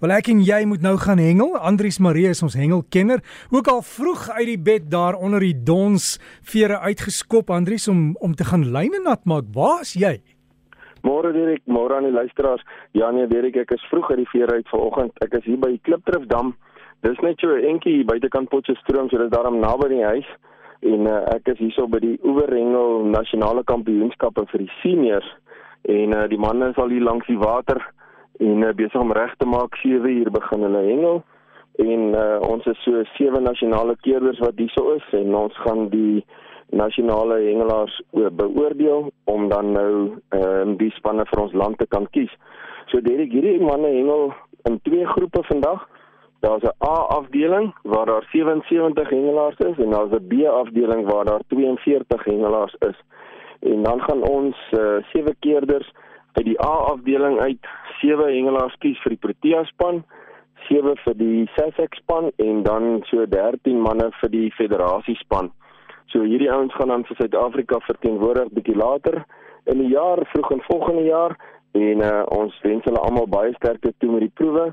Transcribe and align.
Wel 0.00 0.14
ek 0.16 0.30
en 0.32 0.38
jy 0.40 0.62
moet 0.64 0.80
nou 0.80 0.94
gaan 0.96 1.20
hengel. 1.20 1.50
Andrius 1.60 1.98
Marie 2.00 2.30
is 2.30 2.38
ons 2.40 2.54
hengelkenner. 2.56 3.20
Ook 3.52 3.66
al 3.68 3.82
vroeg 3.84 4.30
uit 4.30 4.46
die 4.48 4.62
bed 4.68 4.86
daar 4.88 5.18
onder 5.20 5.44
die 5.44 5.52
dons 5.52 6.14
vere 6.40 6.78
uitgeskop 6.80 7.52
Andrius 7.52 7.84
om 7.92 8.14
om 8.24 8.32
te 8.32 8.46
gaan 8.48 8.64
lyne 8.72 9.02
nat 9.04 9.28
maak. 9.28 9.50
Waar's 9.52 9.92
jy? 9.92 10.14
Môre 11.04 11.34
Dirk, 11.36 11.60
môre 11.68 11.98
aan 11.98 12.08
die 12.08 12.16
luisteraars. 12.16 12.64
Ja 12.96 13.10
nee 13.12 13.28
Dirk, 13.28 13.60
ek 13.60 13.76
is 13.76 13.84
vroeg 13.92 14.08
uit 14.14 14.22
die 14.22 14.30
vere 14.32 14.56
uit 14.56 14.72
vanoggend. 14.72 15.20
Ek 15.20 15.36
is 15.36 15.44
hier 15.44 15.60
by 15.60 15.74
die 15.76 15.82
Klipdrifdam. 15.84 16.54
Dis 17.04 17.20
net 17.20 17.36
so 17.44 17.52
'n 17.52 17.68
entjie 17.74 17.98
hier 18.00 18.08
buitekant 18.08 18.48
Potchefstroom, 18.48 19.12
so 19.12 19.20
dis 19.20 19.36
daarom 19.36 19.60
naby 19.60 19.92
die 19.92 20.04
huis. 20.04 20.28
En 20.80 21.04
uh, 21.12 21.28
ek 21.36 21.52
is 21.52 21.58
hierso 21.58 21.84
by 21.86 22.00
die 22.00 22.16
Oeverhengel 22.24 23.04
Nasionale 23.04 23.64
Kampioenskappe 23.64 24.48
vir 24.48 24.64
die 24.64 24.72
seniors 24.80 25.28
en 25.84 26.12
uh, 26.16 26.24
die 26.28 26.40
manne 26.40 26.70
is 26.70 26.80
al 26.80 26.88
hier 26.88 27.04
langs 27.04 27.26
die 27.26 27.36
water 27.36 27.84
en 28.38 28.62
uh, 28.62 28.72
besig 28.74 29.00
om 29.00 29.12
reg 29.12 29.34
te 29.36 29.46
maak 29.46 29.76
7 29.76 30.10
uur 30.10 30.30
begin 30.30 30.62
hulle 30.62 30.82
hengel 30.86 31.22
en 31.78 32.14
uh, 32.14 32.38
ons 32.48 32.66
is 32.66 32.82
so 32.84 33.02
sewe 33.16 33.40
nasionale 33.40 33.96
keerders 34.04 34.38
wat 34.38 34.58
hierso 34.60 34.94
is 34.94 35.06
en 35.12 35.34
ons 35.34 35.56
gaan 35.64 35.88
die 35.88 36.24
nasionale 36.70 37.40
hengelaars 37.42 38.02
beoordeel 38.12 39.10
om 39.24 39.48
dan 39.48 39.72
nou 39.72 39.92
ehm 40.28 40.74
uh, 40.74 40.76
die 40.78 40.90
spanne 40.98 41.24
vir 41.30 41.40
ons 41.42 41.56
land 41.62 41.78
te 41.78 41.86
kan 41.86 42.06
kies. 42.14 42.30
So 42.90 43.00
Derek 43.00 43.32
hierdie 43.32 43.58
manne 43.62 43.90
hengel 43.90 44.30
in 44.68 44.78
twee 44.86 45.06
groepe 45.06 45.42
vandag. 45.48 45.86
Daar's 46.40 46.62
'n 46.62 46.76
A 46.86 46.96
afdeling 47.18 47.74
waar 47.82 48.06
daar 48.06 48.26
77 48.32 49.08
hengelaars 49.08 49.58
is 49.58 49.78
en 49.78 49.90
daar's 49.90 50.12
'n 50.12 50.26
B 50.28 50.44
afdeling 50.46 51.10
waar 51.12 51.24
daar 51.24 51.42
42 51.48 52.24
hengelaars 52.24 52.74
is. 52.78 52.98
En 53.60 53.82
dan 53.82 54.00
gaan 54.00 54.22
ons 54.22 54.56
uh, 54.72 55.02
sewe 55.12 55.34
keerders 55.40 55.92
uit 56.40 56.48
die 56.48 56.60
A 56.64 56.74
afdeling 56.92 57.38
uit 57.40 57.66
sewe 58.00 58.30
hengelaars 58.32 58.76
kies 58.80 58.98
vir 59.04 59.12
die 59.12 59.20
Protea 59.20 59.60
span, 59.68 60.00
sewe 60.68 60.94
vir 61.04 61.16
die 61.18 61.44
Sussex 61.56 62.00
span 62.00 62.30
en 62.40 62.62
dan 62.64 63.02
so 63.10 63.26
13 63.28 63.80
manne 63.84 64.08
vir 64.20 64.32
die 64.32 64.48
Federasie 64.56 65.18
span. 65.20 65.50
So 66.12 66.24
hierdie 66.24 66.48
ouens 66.50 66.72
gaan 66.74 66.92
dan 66.92 67.04
vir 67.08 67.18
Suid-Afrika 67.20 67.80
verteenwoordig 67.84 68.54
bietjie 68.56 68.76
later 68.78 69.20
in 69.68 69.82
die 69.82 69.90
jaar, 69.92 70.22
vroeg 70.32 70.54
in 70.56 70.64
volgende 70.68 71.04
jaar 71.10 71.36
en 71.76 72.00
uh, 72.02 72.22
ons 72.34 72.56
wens 72.64 72.88
hulle 72.88 73.02
almal 73.04 73.28
baie 73.30 73.52
sterkte 73.58 73.92
toe 74.00 74.10
met 74.14 74.24
die 74.24 74.36
proewe. 74.40 74.70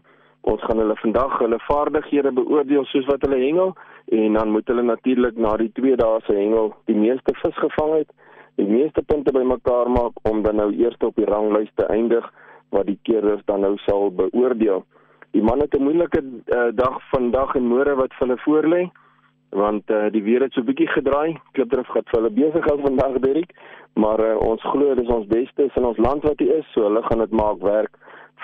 Ons 0.48 0.64
gaan 0.64 0.80
hulle 0.80 0.95
vandag 1.02 1.36
hulle 1.42 1.60
vaardighede 1.68 2.32
beoordeel 2.38 2.88
soos 2.88 3.10
wat 3.12 3.28
hulle 3.28 3.42
hengel 3.44 3.76
en 4.16 4.40
dan 4.40 4.56
moet 4.56 4.72
hulle 4.72 4.88
natuurlik 4.88 5.36
na 5.36 5.58
die 5.60 5.72
2 5.82 6.00
dae 6.00 6.23
se 6.23 6.38
hengel 6.40 6.72
die 6.88 6.95
meeste 6.95 7.36
vis 7.44 7.60
gevang 7.60 7.98
het 8.00 8.16
die 8.58 8.68
meeste 8.68 9.04
punte 9.06 9.32
bymekaar 9.32 9.90
maak 9.94 10.18
om 10.30 10.44
dan 10.44 10.58
nou 10.62 10.70
eers 10.74 10.98
op 11.06 11.16
die 11.16 11.30
ranglys 11.30 11.72
te 11.76 11.86
eindig 11.94 12.26
wat 12.76 12.88
die 12.90 13.00
keerders 13.08 13.44
dan 13.46 13.62
nou 13.64 13.76
sal 13.86 14.10
beoordeel. 14.12 14.84
Die 15.36 15.44
manne 15.44 15.68
het 15.68 15.76
'n 15.76 15.84
moeilike 15.84 16.22
uh, 16.24 16.70
dag 16.74 16.98
vandag 17.12 17.56
en 17.56 17.70
môre 17.70 17.96
wat 17.96 18.14
hulle 18.20 18.38
voorlê 18.46 18.90
want 19.50 19.90
uh, 19.90 20.10
die 20.12 20.24
weer 20.24 20.42
het 20.42 20.54
so 20.54 20.62
bietjie 20.62 20.88
gedraai. 20.88 21.40
Klipdrif 21.52 21.88
gaan 21.88 22.04
hulle 22.12 22.30
besig 22.30 22.66
hou 22.68 22.82
vandag 22.82 23.20
Derek, 23.24 23.54
maar 23.94 24.20
uh, 24.20 24.36
ons 24.44 24.62
glo 24.62 24.96
dis 24.96 25.08
ons 25.08 25.28
beste 25.28 25.70
in 25.76 25.86
ons 25.86 25.98
land 25.98 26.24
wat 26.24 26.40
hier 26.40 26.58
is, 26.58 26.68
so 26.74 26.84
hulle 26.84 27.04
gaan 27.04 27.24
dit 27.24 27.32
maak 27.32 27.62
werk 27.62 27.96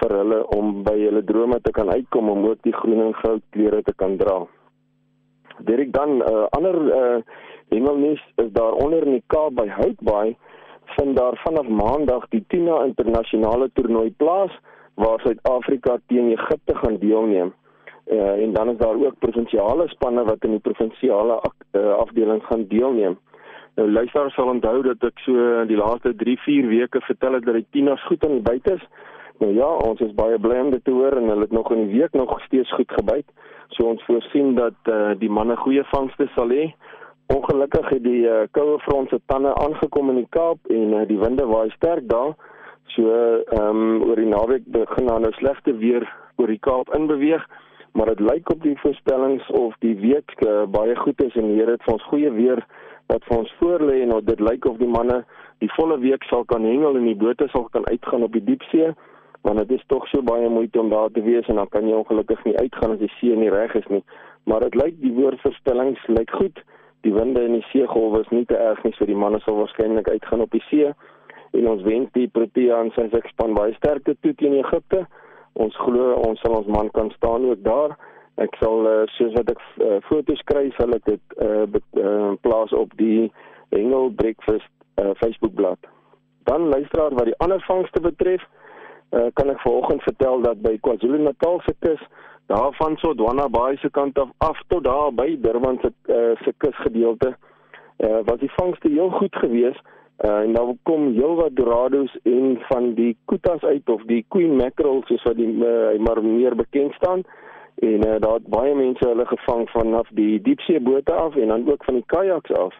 vir 0.01 0.15
hulle 0.17 0.39
om 0.55 0.83
by 0.83 0.95
hulle 0.97 1.23
drome 1.23 1.59
te 1.61 1.71
kan 1.71 1.89
uitkom 1.89 2.29
om 2.29 2.45
ook 2.45 2.61
die 2.63 2.73
groen 2.73 3.01
en 3.07 3.13
goud 3.13 3.43
klere 3.51 3.81
te 3.83 3.93
kan 3.93 4.17
dra. 4.17 4.45
Derek 5.59 5.91
dan 5.93 6.21
uh, 6.21 6.47
ander 6.57 6.79
uh, 7.01 7.19
Hengelnes 7.69 8.21
is 8.35 8.51
daar 8.51 8.73
onder 8.73 9.05
in 9.05 9.11
die 9.11 9.23
Kaap 9.27 9.55
by 9.55 9.67
Houtbaai 9.67 10.35
vind 10.95 11.17
daar 11.17 11.39
vanaf 11.43 11.67
maandag 11.67 12.27
die 12.29 12.43
Tina 12.47 12.83
internasionale 12.83 13.69
toernooi 13.73 14.13
plaas 14.17 14.51
waar 14.93 15.19
Suid-Afrika 15.19 15.97
teen 16.07 16.31
Egipte 16.31 16.75
gaan 16.75 16.97
deelneem. 16.97 17.53
Uh, 18.07 18.43
en 18.43 18.53
dan 18.53 18.69
is 18.69 18.77
daar 18.77 18.95
ook 18.95 19.19
provinsiale 19.19 19.87
spanne 19.87 20.23
wat 20.23 20.43
in 20.43 20.49
die 20.49 20.59
provinsiale 20.59 21.41
uh, 21.71 21.93
afdeling 21.93 22.43
gaan 22.45 22.67
deelneem. 22.67 23.17
Nou 23.75 23.91
luisteraars 23.91 24.33
sal 24.33 24.51
onthou 24.51 24.81
dat 24.85 25.05
ek 25.07 25.21
so 25.25 25.63
die 25.65 25.77
laaste 25.79 26.11
3-4 26.19 26.67
weke 26.69 27.01
vertel 27.07 27.39
het 27.39 27.45
dat 27.47 27.57
die 27.57 27.69
Tina's 27.71 28.03
goed 28.05 28.25
aan 28.25 28.35
die 28.37 28.45
byt 28.45 28.69
is. 28.75 28.83
Nou 29.39 29.53
ja, 29.55 29.69
ons 29.87 30.03
is 30.05 30.13
baie 30.13 30.37
bly 30.39 30.59
om 30.61 30.69
dit 30.75 30.83
te 30.85 30.93
hoor 30.93 31.17
en 31.17 31.31
hulle 31.31 31.47
het 31.47 31.55
nog 31.55 31.71
in 31.73 31.87
die 31.87 31.99
week 31.99 32.13
nog 32.13 32.35
steeds 32.45 32.73
goed 32.77 32.91
gebyt. 32.91 33.25
So 33.73 33.87
ons 33.89 34.03
voorsien 34.05 34.53
dat 34.59 34.91
uh, 34.91 35.15
die 35.17 35.31
manne 35.31 35.55
goeie 35.63 35.83
vangste 35.89 36.27
sal 36.35 36.53
hê. 36.53 36.67
Ongelukkig 37.31 37.89
het 37.89 38.03
die 38.03 38.23
uh, 38.27 38.43
koue 38.51 38.79
front 38.79 39.09
se 39.09 39.21
tande 39.25 39.55
aangekom 39.55 40.09
in 40.09 40.15
die 40.15 40.29
Kaap 40.29 40.59
en 40.69 40.93
uh, 40.93 41.03
die 41.07 41.19
winde 41.19 41.45
waai 41.47 41.69
sterk 41.75 42.09
daar. 42.09 42.33
So 42.95 43.09
ehm 43.09 43.83
um, 43.83 44.01
oor 44.09 44.19
die 44.19 44.27
naweek 44.29 44.65
begin 44.65 45.07
dan 45.07 45.21
nou 45.21 45.31
slegte 45.39 45.75
weer 45.77 46.03
oor 46.35 46.51
die 46.51 46.59
Kaap 46.59 46.91
inbeweeg, 46.95 47.45
maar 47.93 48.11
dit 48.11 48.19
lyk 48.19 48.49
op 48.51 48.61
die 48.63 48.75
voorspellings 48.81 49.47
of 49.47 49.75
die 49.79 49.95
week 50.01 50.35
uh, 50.45 50.63
baie 50.67 50.95
goed 50.95 51.23
is 51.23 51.35
en 51.39 51.47
die 51.47 51.61
Here 51.61 51.77
het 51.77 51.85
vir 51.87 51.93
ons 51.93 52.09
goeie 52.11 52.31
weer 52.35 52.65
wat 53.11 53.23
vir 53.29 53.37
ons 53.37 53.55
voorlê 53.61 54.01
en 54.03 54.13
dit 54.25 54.39
lyk 54.39 54.65
of 54.65 54.77
die 54.81 54.89
manne 54.89 55.23
die 55.63 55.71
volle 55.77 55.99
week 56.03 56.23
sal 56.27 56.43
kan 56.49 56.65
hengel 56.67 56.99
en 56.99 57.07
die 57.07 57.17
bote 57.19 57.47
sal 57.51 57.69
kan 57.71 57.87
uitgaan 57.87 58.23
op 58.27 58.35
die 58.35 58.43
diepsee. 58.43 58.91
Want 59.43 59.59
dit 59.59 59.71
is 59.77 59.87
tog 59.91 60.05
so 60.07 60.23
baie 60.23 60.49
moeite 60.49 60.79
om 60.79 60.89
daar 60.89 61.11
te 61.11 61.21
wees 61.23 61.47
en 61.51 61.59
dan 61.59 61.67
kan 61.71 61.87
jy 61.87 61.95
ongelukkig 61.95 62.43
nie 62.47 62.57
uitgaan 62.57 62.95
as 62.95 63.01
die 63.01 63.11
see 63.17 63.35
nie 63.35 63.51
reg 63.51 63.75
is 63.75 63.87
nie. 63.91 64.03
Maar 64.47 64.67
dit 64.67 64.75
lyk 64.79 65.01
die 65.01 65.11
woordvoorspellings 65.17 66.07
lyk 66.07 66.31
goed 66.39 66.63
die 67.03 67.13
winde 67.13 67.43
en 67.43 67.57
die 67.57 67.65
seegolwe 67.71 68.23
is 68.23 68.31
nie 68.31 68.45
te 68.49 68.57
erg 68.57 68.83
nie 68.83 68.93
so 68.97 69.05
die 69.05 69.17
manne 69.17 69.39
sal 69.43 69.59
waarskynlik 69.59 70.07
uitgaan 70.09 70.43
op 70.45 70.51
die 70.55 70.63
see 70.69 70.91
en 71.53 71.67
ons 71.69 71.83
wens 71.85 72.09
die 72.17 72.29
Protea 72.33 72.79
en 72.81 72.89
sy 72.95 73.05
span 73.29 73.53
baie 73.57 73.75
sterkte 73.77 74.15
toe 74.25 74.33
teen 74.39 74.57
Egipte. 74.57 75.03
Ons 75.53 75.75
glo 75.85 76.15
ons 76.25 76.39
sal 76.41 76.57
ons 76.57 76.69
man 76.73 76.89
kan 76.97 77.11
staan 77.17 77.45
ook 77.49 77.61
daar. 77.65 77.93
Ek 78.41 78.55
sal 78.57 78.87
uh, 78.89 79.03
soos 79.13 79.35
wat 79.37 79.51
ek 79.53 79.61
uh, 79.77 79.99
foto's 80.07 80.41
kry 80.49 80.71
sal 80.79 80.95
ek 80.97 81.05
dit 81.05 81.35
uh, 81.45 81.67
uh, 82.01 82.33
plaas 82.41 82.73
op 82.73 82.95
die 82.97 83.29
Engel 83.77 84.09
Breakfast 84.17 84.69
uh, 84.97 85.13
Facebook 85.21 85.53
bladsy. 85.59 85.91
Dan 86.49 86.71
luisteraar 86.73 87.13
wat 87.15 87.29
die 87.29 87.37
ander 87.45 87.61
vangste 87.67 88.01
betref, 88.01 88.41
uh, 89.13 89.29
kan 89.37 89.53
ek 89.53 89.61
vanoggend 89.61 90.01
vertel 90.09 90.41
dat 90.43 90.65
by 90.65 90.73
KwaZulu-Natal 90.81 91.61
se 91.67 91.75
kus 91.85 92.01
daarvan 92.47 92.97
so 92.97 93.13
Dwana 93.13 93.47
Bay 93.49 93.77
se 93.77 93.89
kant 93.89 94.19
af 94.19 94.29
af 94.37 94.59
tot 94.67 94.83
daar 94.83 95.11
by 95.13 95.37
Durban 95.41 95.77
se 95.81 95.91
uh, 96.07 96.35
se 96.43 96.53
kusgedeelte 96.57 97.35
uh, 97.97 98.19
was 98.25 98.39
die 98.39 98.51
vangste 98.55 98.89
heel 98.89 99.09
goed 99.09 99.35
geweest 99.35 99.81
uh, 100.25 100.39
en 100.39 100.53
dan 100.53 100.77
kom 100.83 101.13
heelwat 101.13 101.55
dorados 101.55 102.17
en 102.23 102.57
van 102.69 102.93
die 102.93 103.17
kutas 103.25 103.63
uit 103.63 103.89
of 103.89 104.01
die 104.01 104.25
queen 104.27 104.55
mackerel 104.55 105.01
soos 105.05 105.23
wat 105.23 105.35
die 105.35 105.47
uh, 105.47 105.99
maar 105.99 106.23
meer 106.23 106.55
bekend 106.55 106.93
staan 106.93 107.23
en 107.75 108.07
uh, 108.07 108.15
daar 108.19 108.33
het 108.33 108.47
baie 108.47 108.75
mense 108.75 109.07
hulle 109.07 109.25
gevang 109.25 109.69
vanaf 109.69 110.07
die 110.11 110.41
diepsee 110.41 110.79
bote 110.79 111.13
af 111.13 111.35
en 111.35 111.47
dan 111.47 111.71
ook 111.71 111.83
van 111.83 111.93
die 111.93 112.05
kajaks 112.05 112.51
af. 112.51 112.75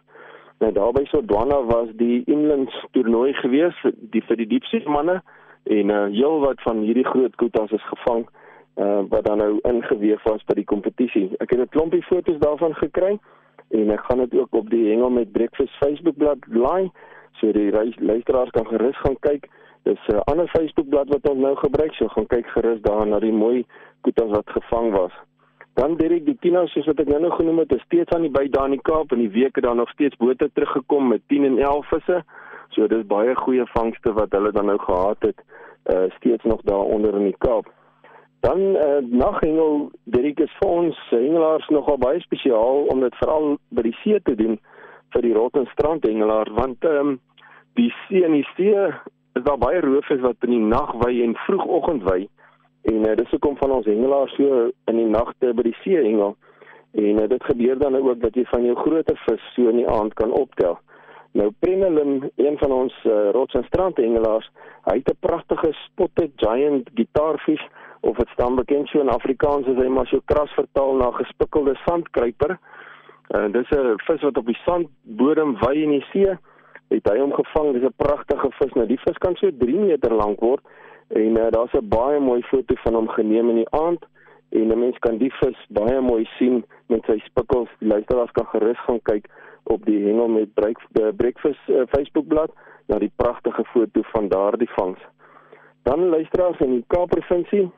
Nou 0.60 0.72
daarby 0.72 1.06
so 1.06 1.22
Dwana 1.26 1.64
was 1.64 1.90
die 2.00 2.22
inlands 2.26 2.86
toernooi 2.92 3.34
geweest 3.34 3.90
die 4.14 4.24
vir 4.28 4.38
die 4.38 4.48
diepsee 4.48 4.90
manne 4.90 5.22
en 5.64 5.90
uh, 5.90 6.06
heelwat 6.12 6.62
van 6.62 6.84
hierdie 6.86 7.08
groot 7.08 7.36
kutas 7.36 7.72
is 7.72 7.88
gevang 7.90 8.28
wat 9.10 9.26
dan 9.26 9.38
nou 9.38 9.60
ingeweef 9.62 10.24
was 10.24 10.44
by 10.44 10.54
die 10.54 10.66
kompetisie. 10.66 11.30
Ek 11.40 11.50
het 11.50 11.60
'n 11.60 11.70
klompie 11.70 12.04
foto's 12.04 12.40
daarvan 12.40 12.74
gekry 12.76 13.20
en 13.70 13.92
ek 13.92 14.04
gaan 14.06 14.18
dit 14.18 14.40
ook 14.40 14.54
op 14.54 14.70
die 14.70 14.90
Hengel 14.90 15.10
met 15.10 15.32
Breakfast 15.32 15.74
Facebookblad 15.78 16.38
laai 16.48 16.92
so 17.40 17.52
die 17.52 17.72
luisteraars 18.00 18.50
kan 18.50 18.68
gerus 18.68 18.98
gaan 18.98 19.18
kyk. 19.20 19.50
Dis 19.84 20.00
'n 20.08 20.16
uh, 20.16 20.22
ander 20.32 20.48
Facebookblad 20.48 21.08
wat 21.08 21.30
ons 21.30 21.40
nou 21.40 21.56
gebruik, 21.56 21.94
so 21.94 22.08
gaan 22.08 22.28
kyk 22.28 22.48
gerus 22.48 22.82
daar 22.82 23.08
na 23.08 23.20
die 23.20 23.32
mooi 23.32 23.66
koetas 24.02 24.30
wat 24.30 24.50
gevang 24.50 24.92
was. 24.92 25.12
Dan 25.74 25.98
Derek 25.98 26.26
die 26.26 26.38
Tina 26.40 26.66
soos 26.66 26.86
wat 26.86 27.00
ek 27.00 27.08
nou 27.08 27.20
nog 27.22 27.36
genoem 27.36 27.58
het, 27.58 27.74
is 27.74 27.82
steeds 27.82 28.14
aan 28.14 28.22
die 28.22 28.32
by 28.32 28.48
daar 28.50 28.66
in 28.66 28.78
die 28.78 28.82
Kaap 28.82 29.12
en 29.12 29.20
die 29.20 29.30
weke 29.30 29.62
dan 29.62 29.78
nog 29.78 29.90
steeds 29.90 30.16
bote 30.16 30.50
teruggekom 30.54 31.08
met 31.08 31.22
10 31.28 31.44
en 31.44 31.58
11 31.58 31.88
visse. 31.88 32.24
So 32.70 32.88
dis 32.88 33.06
baie 33.06 33.36
goeie 33.36 33.66
vangste 33.66 34.14
wat 34.14 34.32
hulle 34.32 34.52
dan 34.52 34.66
nou 34.66 34.80
gehad 34.80 35.18
het, 35.20 35.42
uh 35.94 36.10
steeds 36.16 36.44
nog 36.44 36.62
daar 36.62 36.86
onder 36.96 37.16
in 37.16 37.24
die 37.24 37.38
Kaap. 37.38 37.66
Dan 38.44 38.60
uh, 38.76 39.00
naghengel, 39.08 39.90
Dirk 40.12 40.42
is 40.44 40.52
vir 40.60 40.70
ons 40.70 40.98
hengelaars 41.14 41.70
nogal 41.72 41.98
baie 42.02 42.20
spesiaal 42.26 42.88
om 42.92 43.00
dit 43.00 43.16
veral 43.22 43.54
by 43.72 43.86
die 43.86 43.96
see 44.02 44.20
te 44.28 44.36
doen 44.36 44.58
vir 45.16 45.24
die 45.24 45.34
Rottenstrand 45.38 46.04
hengelaar 46.08 46.52
want 46.58 46.84
ehm 46.84 47.14
um, 47.14 47.20
die 47.80 47.90
see 48.04 48.22
en 48.28 48.36
die 48.36 48.46
see 48.54 48.74
is 49.34 49.46
daar 49.48 49.58
baie 49.58 49.80
roofvis 49.82 50.22
wat 50.22 50.46
in 50.46 50.52
die 50.54 50.66
nag 50.74 50.92
wy 51.02 51.24
en 51.26 51.38
vroegoggend 51.46 52.04
wy 52.10 52.20
en 52.92 53.06
uh, 53.08 53.16
dis 53.18 53.32
hoekom 53.34 53.56
van 53.62 53.72
ons 53.78 53.88
hengelaars 53.90 54.36
so 54.38 54.66
in 54.92 55.00
die 55.00 55.10
nagte 55.10 55.54
by 55.58 55.66
die 55.70 55.78
see 55.82 55.98
hengel 55.98 56.36
en 56.94 57.22
uh, 57.24 57.28
dit 57.30 57.48
gebeur 57.50 57.80
dan 57.80 57.96
ook 57.98 58.20
dat 58.22 58.36
jy 58.38 58.44
van 58.52 58.68
jou 58.68 58.76
groot 58.82 59.14
vis 59.26 59.48
so 59.56 59.70
in 59.72 59.80
die 59.82 59.88
aand 59.90 60.14
kan 60.20 60.32
optel. 60.32 60.78
Nou 61.34 61.48
Prenelin, 61.64 62.30
een 62.38 62.58
van 62.62 62.72
ons 62.72 62.94
uh, 63.10 63.32
rots 63.34 63.56
en 63.58 63.64
strand 63.66 63.98
hengelaars, 63.98 64.52
hy 64.86 65.00
het 65.00 65.10
'n 65.10 65.18
pragtige 65.26 65.72
spotted 65.86 66.36
giant 66.36 66.90
gitaarvis 66.94 67.64
of 68.04 68.18
dit 68.20 68.30
staan 68.36 68.56
bekend 68.56 68.88
so 68.92 69.00
in 69.00 69.10
Afrikaans 69.10 69.68
as 69.72 69.80
hy 69.80 69.88
maar 69.88 70.08
so 70.12 70.20
kras 70.26 70.52
vertaal 70.60 70.96
na 71.00 71.12
gespikkelde 71.16 71.76
sandkruiper. 71.86 72.58
En 73.34 73.48
uh, 73.48 73.54
dis 73.56 73.70
'n 73.72 73.96
vis 74.08 74.22
wat 74.22 74.38
op 74.38 74.46
die 74.46 74.60
sandbodem 74.66 75.56
wy 75.64 75.74
in 75.84 75.96
die 75.98 76.06
see. 76.12 76.38
Het 76.92 77.10
hy 77.10 77.18
hom 77.20 77.34
gevang. 77.34 77.74
Dis 77.74 77.88
'n 77.88 77.96
pragtige 77.96 78.52
vis. 78.60 78.74
Nou 78.74 78.88
die 78.88 79.00
vis 79.06 79.18
kan 79.18 79.36
so 79.36 79.50
3 79.58 79.80
meter 79.80 80.14
lank 80.14 80.40
word 80.40 80.62
En 81.14 81.38
uh, 81.38 81.46
daar's 81.50 81.74
'n 81.74 81.88
baie 81.88 82.20
mooi 82.20 82.42
foto 82.42 82.76
van 82.76 82.94
hom 82.94 83.08
geneem 83.08 83.50
in 83.50 83.56
die 83.56 83.70
aand 83.70 84.06
en 84.50 84.68
'n 84.68 84.80
mens 84.80 85.00
kan 85.00 85.18
die 85.18 85.34
vis 85.34 85.66
baie 85.70 86.02
mooi 86.02 86.26
sien 86.38 86.66
met 86.88 87.06
sy 87.06 87.18
spikkels. 87.18 87.70
Die 87.80 87.88
luisteraars 87.88 88.32
kan 88.32 88.46
gerus 88.46 88.80
gaan 88.80 89.02
kyk 89.02 89.26
op 89.64 89.86
die 89.86 90.06
hengel 90.06 90.28
met 90.28 90.54
break, 90.54 90.78
uh, 91.00 91.08
breakfast 91.16 91.70
uh, 91.70 91.82
Facebookblad 91.88 92.52
na 92.86 92.98
die 92.98 93.12
pragtige 93.16 93.64
foto 93.64 94.02
van 94.02 94.28
daardie 94.28 94.70
vangs. 94.70 95.00
Dan 95.84 96.08
luisteraars 96.08 96.60
in 96.60 96.72
die 96.72 96.84
Kaapprovinsie 96.88 97.72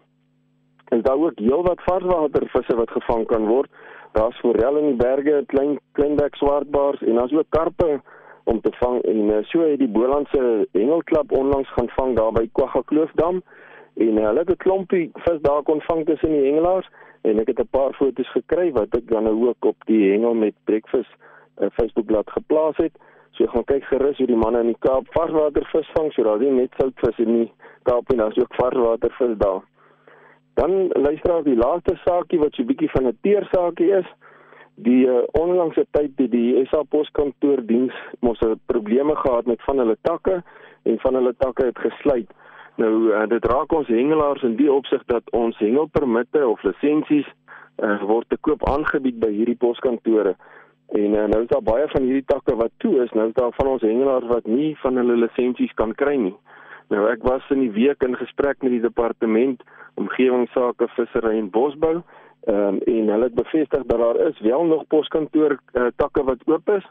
is 0.96 1.04
daar 1.04 1.18
ook 1.18 1.40
heelwat 1.40 1.82
varswatervisse 1.86 2.76
wat 2.76 2.92
gevang 2.92 3.26
kan 3.28 3.48
word. 3.48 3.70
Daar's 4.12 4.40
forel 4.40 4.78
in 4.78 4.92
die 4.94 5.00
berge, 5.00 5.44
klein 5.48 5.80
kleinbek 5.92 6.36
swartbaars 6.36 7.02
en 7.02 7.16
daar's 7.16 7.34
ook 7.34 7.50
karpe 7.50 8.02
om 8.44 8.62
te 8.62 8.72
vang 8.80 9.02
en 9.02 9.30
uh, 9.30 9.38
so 9.50 9.66
het 9.66 9.80
die 9.80 9.90
Bolandse 9.90 10.68
hengelklub 10.72 11.32
onlangs 11.32 11.72
gaan 11.74 11.90
vang 11.98 12.16
daar 12.16 12.32
by 12.32 12.46
Kwagga-Kloofdam 12.52 13.42
en 13.94 14.18
uh, 14.18 14.26
hulle 14.28 14.44
het 14.44 14.54
'n 14.54 14.64
klompie 14.66 15.10
vis 15.14 15.42
daar 15.42 15.64
kon 15.64 15.82
vang 15.82 16.06
tussen 16.06 16.30
die 16.30 16.46
hengelaars 16.46 16.90
en 17.22 17.40
ek 17.40 17.48
het 17.48 17.60
'n 17.60 17.74
paar 17.78 17.94
foto's 17.94 18.32
gekry 18.32 18.72
wat 18.72 18.96
ek 18.96 19.08
dan 19.10 19.24
nou 19.24 19.48
ook 19.48 19.66
op 19.66 19.76
die 19.86 20.12
hengel 20.12 20.34
met 20.34 20.54
breakfast 20.64 21.14
uh, 21.58 21.68
Facebookblad 21.74 22.30
geplaas 22.30 22.78
het. 22.78 22.94
So 23.32 23.46
gaan 23.48 23.64
kyk 23.64 23.84
gerus 23.84 24.18
hoe 24.18 24.28
die 24.28 24.36
manne 24.36 24.60
in 24.60 24.72
die 24.74 24.80
Kaap 24.80 25.08
varswatervis 25.10 25.90
vang, 25.94 26.12
so 26.14 26.24
daar 26.24 26.42
is 26.42 26.48
nie 26.48 26.62
net 26.62 26.76
soutvis 26.78 27.18
in 27.18 27.34
die 27.34 27.52
Kaap 27.84 28.10
nie, 28.10 28.18
daar's 28.18 28.38
ook 28.38 28.56
varswatervis 28.56 29.38
daar. 29.38 29.64
Dan 30.56 30.88
luister 30.96 31.34
ons 31.36 31.48
die 31.48 31.58
laaste 31.60 31.98
saakie 32.04 32.40
wat 32.40 32.56
so 32.56 32.64
'n 32.64 32.70
bietjie 32.72 32.92
van 32.96 33.08
'n 33.08 33.18
teersaakie 33.22 33.92
is. 34.00 34.08
Die 34.76 35.08
uh, 35.08 35.24
onlangse 35.32 35.86
tyd 35.92 36.12
het 36.16 36.32
die 36.32 36.66
SA 36.66 36.84
Poskantoor 36.84 37.66
diens 37.66 37.94
mos 38.20 38.40
'n 38.40 38.60
probleme 38.66 39.16
gehad 39.16 39.46
met 39.46 39.62
van 39.64 39.78
hulle 39.78 39.98
takke 40.02 40.44
en 40.84 41.00
van 41.00 41.14
hulle 41.14 41.34
takke 41.38 41.66
het 41.66 41.80
gesluit. 41.80 42.30
Nou 42.76 42.94
uh, 43.12 43.28
dit 43.28 43.46
raak 43.46 43.72
ons 43.72 43.88
hengelaars 43.88 44.44
in 44.44 44.56
die 44.56 44.72
opsig 44.72 45.04
dat 45.06 45.24
ons 45.32 45.58
hengelpermitte 45.58 46.48
of 46.48 46.64
lisensies 46.64 47.28
uh, 47.84 48.02
word 48.04 48.30
te 48.30 48.38
koop 48.38 48.68
aangebied 48.68 49.20
by 49.20 49.32
hierdie 49.32 49.60
poskantore. 49.60 50.36
En 50.88 51.14
uh, 51.14 51.26
nou 51.32 51.42
is 51.42 51.52
daar 51.52 51.64
baie 51.64 51.88
van 51.88 52.04
hierdie 52.04 52.28
takke 52.28 52.56
wat 52.56 52.72
toe 52.78 53.04
is. 53.04 53.12
Nou 53.12 53.28
is 53.28 53.34
daar 53.34 53.54
van 53.56 53.68
ons 53.68 53.82
hengelaars 53.82 54.28
wat 54.28 54.46
nie 54.48 54.76
van 54.84 54.96
hulle 54.96 55.16
lisensies 55.16 55.74
kan 55.74 55.96
kry 55.96 56.16
nie. 56.16 56.36
Nou 56.94 57.08
ek 57.10 57.24
was 57.26 57.46
in 57.50 57.64
die 57.66 57.74
week 57.74 58.04
in 58.04 58.16
gesprek 58.16 58.62
met 58.62 58.72
die 58.72 58.84
departement 58.84 59.64
omgewingsake, 59.96 60.88
vissery 60.96 61.38
en 61.40 61.50
bosbou 61.50 62.02
Ehm 62.46 62.58
um, 62.58 62.78
en 62.86 63.08
hulle 63.10 63.24
het 63.24 63.34
bevestig 63.34 63.84
dat 63.86 64.00
daar 64.00 64.16
is 64.16 64.40
wel 64.40 64.64
nog 64.66 64.88
poskantoor 64.88 65.60
uh, 65.74 65.86
takke 65.96 66.24
wat 66.24 66.44
oop 66.46 66.70
is 66.70 66.86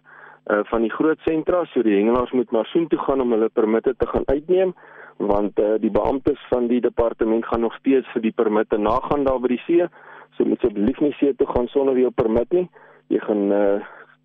uh, 0.47 0.59
van 0.63 0.81
die 0.81 0.91
groot 0.91 1.19
sentra, 1.19 1.65
so 1.65 1.83
die 1.83 1.95
hengelaars 1.95 2.31
moet 2.31 2.51
maar 2.51 2.67
soheen 2.67 2.89
toe 2.89 2.99
gaan 2.99 3.21
om 3.21 3.31
hulle 3.31 3.49
permitte 3.49 3.95
te 3.97 4.07
gaan 4.07 4.27
uitneem 4.27 4.75
want 5.17 5.59
uh, 5.59 5.75
die 5.79 5.91
beamptes 5.91 6.43
van 6.51 6.67
die 6.67 6.81
departement 6.81 7.47
gaan 7.47 7.61
nog 7.61 7.75
steeds 7.75 8.11
vir 8.13 8.23
die 8.23 8.33
permitte 8.35 8.79
nagaan 8.79 9.25
daar 9.25 9.39
by 9.39 9.53
die 9.53 9.61
see. 9.67 9.87
So 10.35 10.45
moet 10.45 10.59
asseblief 10.65 10.99
nie 11.01 11.13
see 11.21 11.35
toe 11.39 11.47
gaan 11.47 11.71
sonder 11.71 11.99
jou 11.99 12.11
permit 12.11 12.51
nie. 12.53 12.67
Jy 13.15 13.21
gaan 13.23 13.53
uh, 13.55 13.79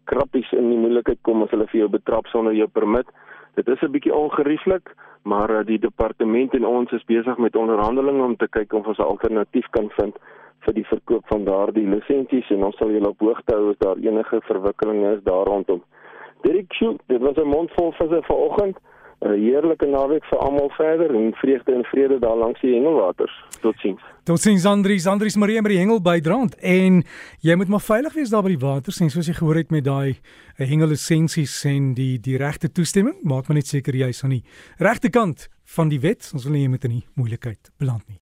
krappies 0.10 0.50
in 0.57 0.72
die 0.74 0.81
moeilikheid 0.81 1.22
kom 1.22 1.45
as 1.45 1.54
hulle 1.54 1.69
vir 1.69 1.83
jou 1.83 1.92
betrap 1.94 2.33
sonder 2.33 2.57
jou 2.57 2.68
permit. 2.74 3.06
Dit 3.56 3.68
is 3.68 3.81
'n 3.81 3.92
bietjie 3.92 4.16
ongerieflik, 4.16 4.96
maar 5.24 5.50
uh, 5.50 5.66
die 5.66 5.80
departement 5.80 6.54
en 6.54 6.66
ons 6.66 6.92
is 6.92 7.06
besig 7.06 7.38
met 7.38 7.56
onderhandelinge 7.56 8.24
om 8.24 8.36
te 8.36 8.48
kyk 8.48 8.74
of 8.74 8.88
ons 8.88 8.98
'n 8.98 9.01
alternatief 9.13 9.68
kan 9.69 9.90
vind 9.90 10.18
vir 10.60 10.74
die 10.74 10.86
verkoop 10.86 11.28
van 11.28 11.44
daardie 11.44 11.88
lisensies 11.88 12.50
en 12.50 12.63
ons 12.63 12.78
sal 12.78 12.92
julle 12.92 13.10
op 13.10 13.19
hoogte 13.19 13.56
hou 13.56 13.69
as 13.69 13.78
daar 13.78 13.98
enige 13.98 14.42
verwikkelinge 14.42 15.13
is 15.16 15.24
daar 15.24 15.46
rondom. 15.46 15.84
Dirk 16.42 16.74
Sjoe, 16.74 16.96
dit 17.07 17.22
was 17.22 17.38
'n 17.38 17.48
mondvol 17.48 17.92
visse 17.92 18.22
vanoggend. 18.22 18.78
'n 19.21 19.36
Heerlike 19.36 19.86
naweek 19.86 20.24
vir 20.25 20.39
almal 20.39 20.69
verder 20.69 21.16
en 21.16 21.33
vreugde 21.33 21.74
en 21.74 21.83
vrede 21.83 22.19
daar 22.19 22.38
langs 22.38 22.62
die 22.62 22.74
hengelwaters. 22.74 23.33
Totsiens. 23.62 24.01
Totsiens 24.24 24.66
Andries, 24.66 25.07
Andries 25.07 25.36
Marie 25.36 25.62
by 25.62 25.69
die 25.69 25.80
hengel 25.81 26.01
bydrand 26.01 26.56
en 26.56 27.04
jy 27.44 27.56
moet 27.56 27.68
maar 27.68 27.83
veilig 27.83 28.13
wees 28.16 28.31
daar 28.31 28.44
by 28.44 28.54
die 28.56 28.63
waters 28.63 29.01
en 29.04 29.10
soos 29.10 29.27
jy 29.27 29.36
gehoor 29.36 29.60
het 29.60 29.71
met 29.71 29.83
daai 29.83 30.16
eh, 30.16 30.68
hengellisensies 30.69 31.66
en 31.66 31.94
die 31.94 32.18
die 32.19 32.38
regte 32.38 32.71
toestemming, 32.71 33.19
maak 33.24 33.48
maar 33.48 33.60
net 33.60 33.68
seker 33.68 33.95
jy's 33.95 34.24
aan 34.24 34.38
die 34.39 34.44
regte 34.80 35.10
kant 35.10 35.50
van 35.75 35.89
die 35.89 36.00
wet. 36.00 36.31
Ons 36.33 36.48
wil 36.48 36.56
nie 36.56 36.63
jy 36.63 36.69
moet 36.69 36.89
in 36.89 36.98
die 37.00 37.06
moeilikheid 37.19 37.72
beland 37.77 38.07
nie. 38.07 38.18